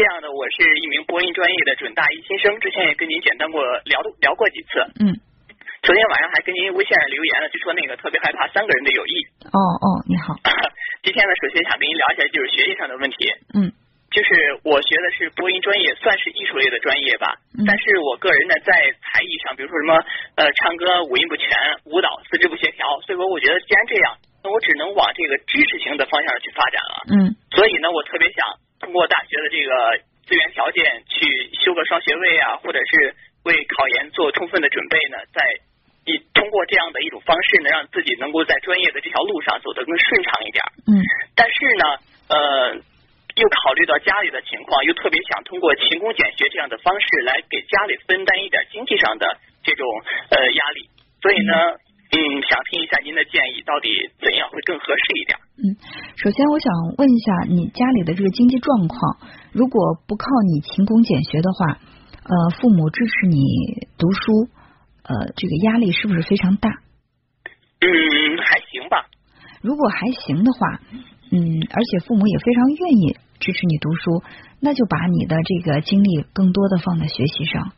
[0.00, 4.80] 这样的，我是一名播音专业的准大一新生，之前也跟您简单过聊聊过几次。
[4.96, 5.12] 嗯，
[5.84, 9.12] 昨天晚上还跟您微信上留言了，就说那个特别害怕三个人的友谊。
[9.52, 10.40] 哦哦，你好。
[11.04, 13.28] 今天呢，首先想跟您聊一下就是学习上的问题。
[13.52, 13.68] 嗯。
[14.08, 14.32] 就是
[14.64, 17.36] 我学的是播音专业，算是艺术类的专业吧。
[17.60, 17.68] 嗯。
[17.68, 18.72] 但是我个人呢，在
[19.04, 20.00] 才艺上，比如说什么
[20.40, 21.44] 呃唱歌五音不全、
[21.84, 26.96] 舞蹈四肢不协调，所以说我觉得既然这样，那我只能往这个知识型的方向去发展了。
[27.12, 27.36] 嗯。
[27.52, 28.40] 所以呢，我特别想
[28.90, 35.40] 通过大学的这个资源条件去修个双学位啊，或者是为考研做充分的准备呢，在
[36.06, 40.64] 以通过这样的一种方式呢，让自己能够在专业的这条路上走得更顺畅一点。
[40.90, 40.98] 嗯。
[41.36, 41.84] 但是呢，
[42.30, 42.82] 呃。
[43.36, 49.86] 又考虑到家里的情况，又特别想通过勤工俭学这样的方式来给家里分担一点经济上的这种
[50.30, 50.90] 呃压力，
[51.22, 51.54] 所以呢，
[52.10, 55.38] 嗯，想听一下您的建议，到底怎样会更合适一点？
[55.62, 55.76] 嗯，
[56.16, 59.18] 首先我想问一下你家里的这个经济状况，
[59.52, 61.78] 如果不靠你勤工俭学的话，
[62.24, 64.48] 呃，父母支持你读书，
[65.02, 66.70] 呃，这个压力是不是非常大？
[66.70, 67.88] 嗯，
[68.44, 69.06] 还行吧。
[69.60, 70.80] 如果还行的话，
[71.30, 73.16] 嗯，而且父母也非常愿意。
[73.40, 74.22] 支持你读书，
[74.60, 77.72] 那就把你的这个精力更多的放在学习上。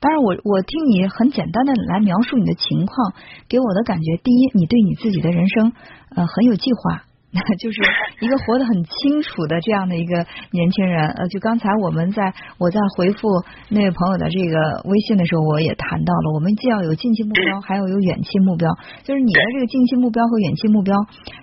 [0.00, 3.12] 当然，我我听你很简单的来描述你的情况，
[3.48, 5.72] 给我的感觉，第一，你对你自己的人生
[6.16, 7.04] 呃很有计划。
[7.62, 7.80] 就是
[8.18, 13.28] 一个活得很清楚的这样的一个年轻人，呃，就刚才我们在我在回复
[13.68, 18.68] 那位朋友的这个微信的时候，我也谈到了，我们既要有近期目标，还要有远期目标。
[19.04, 20.96] 就是你的这个近期目标和远期目标，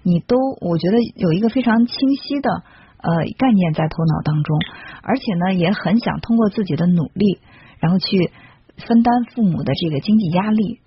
[0.03, 2.51] 你都我觉得有一个非常清晰的
[2.99, 4.59] 呃概念在头脑当中，
[5.03, 7.39] 而且呢，也很想通过自己的努力，
[7.79, 8.31] 然后去
[8.77, 10.79] 分担父母的这个经济压力。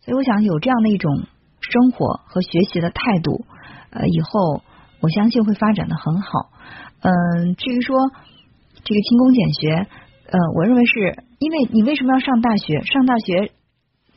[0.00, 1.26] 所以我想有这样的一种
[1.60, 3.44] 生活和学习的态度。
[3.90, 4.62] 呃，以后
[5.00, 6.50] 我相信会发展的很好。
[7.00, 7.96] 嗯，至于说
[8.84, 9.86] 这个勤工俭学，
[10.30, 12.80] 呃，我认为是因为你为什么要上大学？
[12.82, 13.52] 上大学，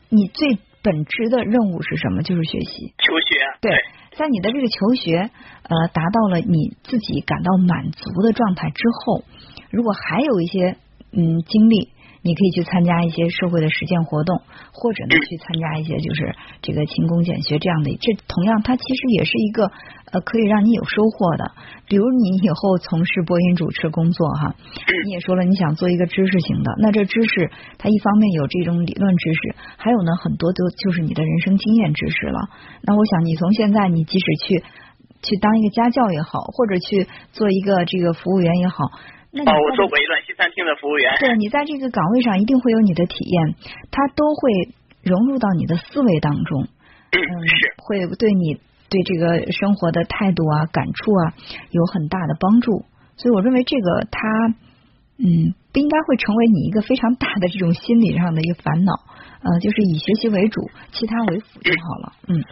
[0.08, 2.22] 你最本质的任务是什么？
[2.22, 2.94] 就是学习。
[2.98, 3.60] 求学。
[3.60, 3.72] 对，
[4.16, 5.30] 在你的这个求学
[5.62, 9.24] 呃达到了你自己感到满足的状态之后，
[9.70, 10.76] 如果还有一些
[11.12, 11.90] 嗯精力。
[12.22, 14.40] 你可以去参加一些社会的实践活动，
[14.72, 19.66] 或者呢去参加一些就是这个勤工俭学这样的，这同样它其实也是一个
[20.12, 21.50] 呃可以让你有收获的。
[21.88, 24.54] 比如你以后从事播音主持工作哈，
[25.04, 32.38] 你也说了你想做一个知识型的，那这知识它一方面有这种理论知识，还有呢很多都就是你的人生经验知识了。
[32.82, 34.64] 那我想你从现在你即使去
[35.22, 38.76] 去当一个家教也好，或者去做一个这个服务员也好。
[39.32, 41.16] 哦，我做过一段西餐厅的服务员。
[41.18, 43.54] 对，你在这个岗位上一定会有你的体验，
[43.90, 44.68] 它都会
[45.02, 46.68] 融入到你的思维当中。
[47.12, 47.74] 嗯，是。
[47.78, 48.60] 会对你
[48.90, 51.32] 对这个生活的态度啊、感触啊
[51.70, 52.84] 有很大的帮助。
[53.16, 54.28] 所以我认为这个它，
[55.16, 58.92] 嗯，不应该会成为你一个非常大的这种心理上的一个烦恼。
[59.42, 62.12] 呃，就是以学习为主，其他为辅就好了。
[62.28, 62.44] 嗯。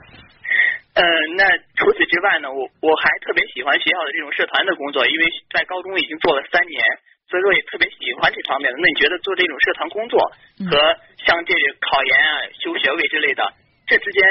[0.93, 1.03] 呃，
[1.39, 1.47] 那
[1.79, 5.25] 除此之外呢，我我还特别喜欢学校的这种社团的工作，因为
[5.55, 6.83] 在高中已经做了三年，
[7.31, 8.77] 所以说也特别喜欢这方面的。
[8.83, 10.19] 那你觉得做这种社团工作
[10.67, 10.75] 和
[11.23, 13.43] 像这考研啊、修学位之类的，
[13.87, 14.23] 这之间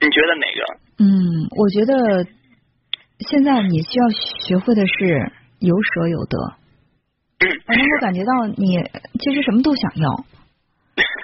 [0.00, 0.60] 你觉得哪个？
[1.00, 1.08] 嗯，
[1.56, 2.28] 我觉得
[3.24, 4.04] 现在你需要
[4.44, 6.36] 学会的是有舍有得，
[7.40, 8.84] 嗯，能够感觉到你
[9.18, 10.24] 其实什么都想要。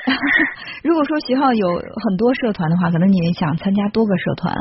[0.83, 4.55] 如果说学校有很多社团的话，可能你想参加多个社团，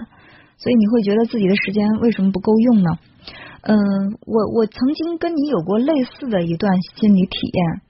[0.57, 2.99] 所以你会觉得自己的时间为什么不够用呢？
[3.63, 3.77] 嗯，
[4.25, 7.81] 我我曾经跟你有过类似的一段心理体验，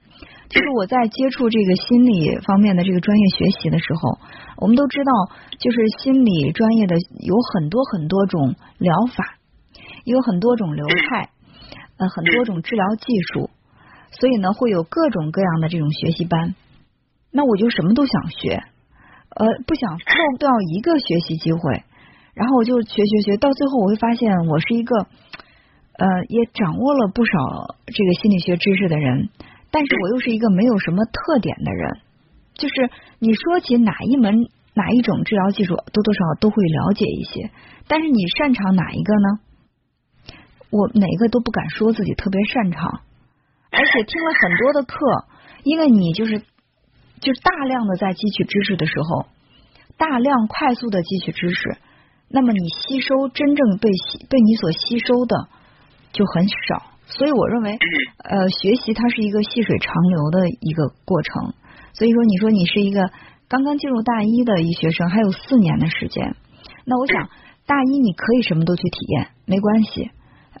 [0.48, 4.18] 就是我在接触这个心理方面的这个专业学习的时候，
[4.58, 5.12] 我们都知道，
[5.58, 9.36] 就是心理专业的有很多很多种疗法，
[10.04, 11.30] 有很多种流派，
[11.98, 13.50] 呃，很多种治疗技术，
[14.10, 16.54] 所以呢，会有各种各样的这种学习班。
[17.34, 18.62] 那我就什么都想学，
[19.30, 20.04] 呃，不想错
[20.38, 21.82] 掉一个学习机会，
[22.34, 27.32] 然后我就学学学，到最后我会发现我是一个呃也掌握了不少
[27.86, 29.30] 这个心理学知识的人，
[29.70, 32.00] 但是我又是一个没有什么特点的人。
[32.52, 37.50] 就是你说起哪一门哪一种治疗技术，多多少少都会了解一些，
[37.88, 40.36] 但是你擅长哪一个呢？
[40.68, 43.00] 我哪个都不敢说自己特别擅长，
[43.70, 45.24] 而且听了很多的课，
[45.64, 46.42] 因为你就是。
[47.22, 49.30] 就是大量的在汲取知识的时候，
[49.96, 51.78] 大量快速的汲取知识，
[52.26, 55.46] 那么你吸收真正被吸被你所吸收的
[56.10, 56.90] 就很少。
[57.06, 57.78] 所以我认为，
[58.24, 61.54] 呃，学习它是一个细水长流的一个过程。
[61.94, 63.10] 所以说，你说你是一个
[63.48, 66.34] 刚刚进入大一的一学生，还有四年的时间，
[66.86, 67.28] 那我想
[67.66, 70.10] 大一你可以什么都去体验，没关系。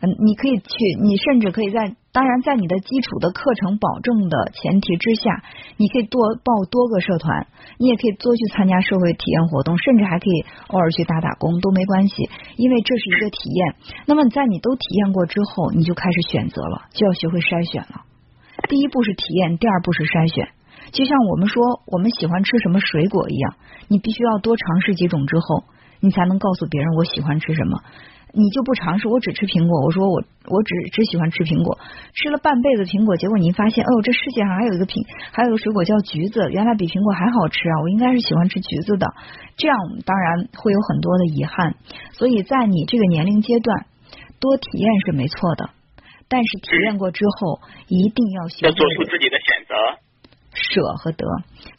[0.00, 5.42] 嗯，你可以去，你甚至可以在，当然在你的基础的课程保证的前提之下，
[5.78, 7.46] 你可以多报多个社团，
[7.78, 13.74] 你也可以多去参加社会体验活动，甚至还可以偶尔去打打工都没关系，因为这是一个体验。
[14.04, 18.04] 那么在你都体验过之后，你就开始选择了，就要学会筛选了。
[18.68, 20.50] 第一步是体验，第二步是筛选。
[20.92, 23.56] 就像我们说我们喜欢吃什么水果一样，
[23.88, 25.64] 你必须要多尝试几种之后，
[26.00, 27.80] 你才能告诉别人我喜欢吃什么。
[28.32, 29.84] 你就不尝试，我只吃苹果。
[29.84, 31.76] 我说我我只只喜欢吃苹果，
[32.16, 37.74] 吃了半辈子苹果，结果你发现，哦，这世界上还有一个苹，还有个水果叫橘子，原来比苹果还好吃啊！
[37.84, 39.04] 我应该是喜欢吃橘子的。
[39.60, 39.76] 这样
[40.08, 41.76] 当然会有很多的遗憾。
[42.16, 43.84] 所以在你这个年龄阶段，
[44.40, 45.70] 多体验是没错的，
[46.28, 49.74] 但是体验过之后，一定要学要做出自己的选择。
[50.54, 51.26] 舍和得，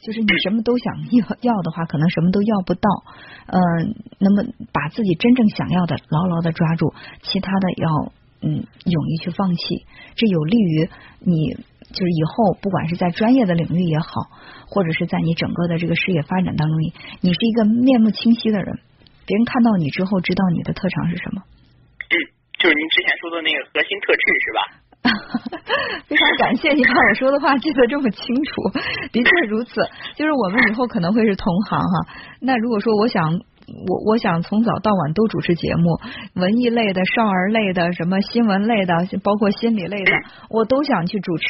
[0.02, 2.90] 就是你什么都想要要的话，可能什么都要不到。
[3.46, 3.60] 嗯，
[4.20, 4.44] 那么
[4.74, 8.12] 把自己真正想要的牢牢的抓住，其他的要
[8.42, 9.86] 嗯勇于去放弃。
[10.16, 10.90] 这有利于
[11.20, 14.30] 你，就是以后不管是在专业的领域也好，
[14.68, 18.80] 或者是在你整个的这个事业发展当中，你你是一个面目清晰的人，
[19.28, 21.44] 别人看到你之后知道你的特长是什么。
[22.10, 22.16] 嗯，
[22.58, 24.62] 就是您之前说的那个核心特质是吧？
[26.08, 28.52] 非常感谢你把我说的话记得这么清楚，
[29.12, 29.82] 的确如此。
[30.16, 32.14] 就是我们以后可能会是同行哈。
[32.40, 33.34] 那如果说我想
[33.88, 36.00] 我我想从早到晚都主持节目，
[36.36, 40.12] 文艺类的、少儿类的、什么新闻类的，包括心理类的，
[40.50, 41.46] 我都想去主持。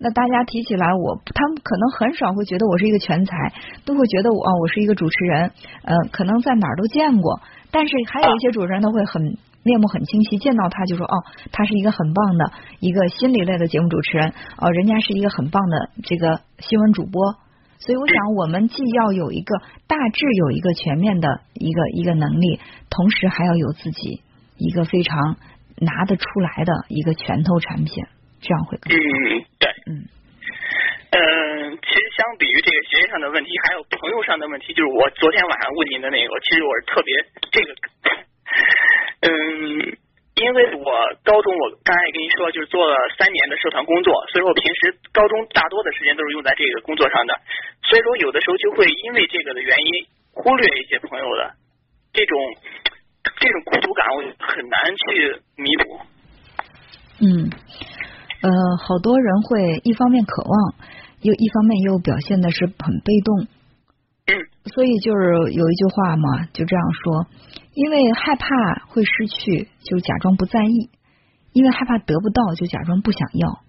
[0.00, 3.36] 那大家提起来我，他们可能很少会觉得我是一个全才，
[3.84, 5.50] 都会觉得我我是一个主持人。
[5.84, 7.40] 呃，可能在哪儿都见过，
[7.70, 9.36] 但是还有一些主持人他会很。
[9.68, 17.36] 面目很清晰，见到他就说哦，他是一个很棒的一个心理类的节目主持人哦，人家是一个很棒的这个新闻主播。
[17.78, 19.54] 所以我想，我们既要有一个
[19.86, 22.58] 大致有一个全面的一个一个能力，
[22.90, 24.20] 同时还要有自己
[24.56, 25.36] 一个非常
[25.76, 28.04] 拿得出来的一个拳头产品，
[28.40, 28.98] 这样会更好。
[28.98, 30.10] 嗯，对，嗯，
[31.14, 37.14] 嗯，其实相比于这个学业上的问题，还有朋友上的问题，就是我昨天晚上问您的那个，其实我是特别
[37.52, 37.70] 这个。
[40.48, 40.88] 因为我
[41.22, 47.36] 高中我刚才也跟您说，就是做了三年的社团工作，所以说我平时高中大多的时间都是用在这个工作上的，
[47.84, 51.52] 所以说有的时候就会因为这个的原因忽略一些朋友的
[52.14, 52.38] 这种
[53.36, 56.00] 这种孤独感，我很难去弥补。
[57.20, 57.52] 嗯，
[58.40, 58.48] 呃，
[58.80, 60.74] 好多人会一方面渴望，
[61.20, 63.46] 又一方面又表现的是很被动。
[64.64, 67.26] 所以就是有一句话嘛，就这样说：
[67.74, 68.46] 因为害怕
[68.88, 70.90] 会失去，就假装不在意；
[71.52, 73.60] 因为害怕得不到，就假装不想要。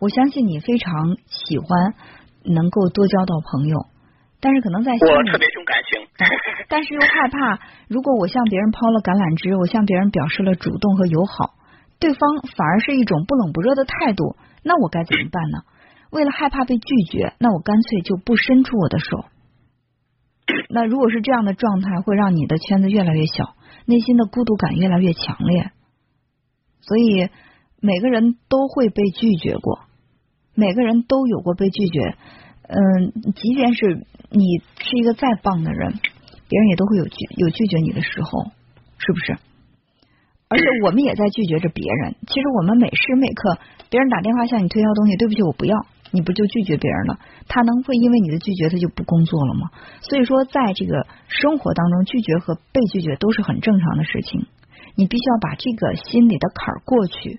[0.00, 1.94] 我相信你非常喜欢
[2.44, 3.86] 能够多交到朋友，
[4.40, 6.06] 但是可能在心里特别重感情，
[6.68, 11.54] 但是又害怕，如果我向别人抛了橄榄枝，我向别人表示了主动和友好，
[12.00, 12.20] 对方
[12.56, 15.58] 反而是一种不冷不热的态度，那我该怎么办呢？
[16.10, 19.26] 为了害怕被拒绝，那我干脆就不伸出我的手。
[20.68, 23.54] 那如果是这样的状态，会让你的圈子越来越小，
[23.86, 25.70] 内心的孤独感越来越强烈。
[26.82, 27.28] 所以
[27.80, 29.80] 每个人都会被拒绝过，
[30.54, 32.16] 每个人都有过被拒绝。
[32.68, 35.94] 嗯，即便是你是一个再棒的人，
[36.48, 38.50] 别人也都会有拒有拒绝你的时候，
[38.98, 39.38] 是不是？
[40.48, 42.14] 而且我们也在拒绝着别人。
[42.26, 43.58] 其实我们每时每刻，
[43.90, 45.76] 别人打电话向你推销东西，对不起，我不要。
[46.10, 47.18] 你不就拒绝别人了？
[47.48, 49.70] 他能会因为你的拒绝他就不工作了吗？
[50.00, 54.46] 所以说，在这个生活当中，拒绝和被拒绝都是很正常的事情。
[54.94, 57.36] 你必须要把这个心里的坎儿过去，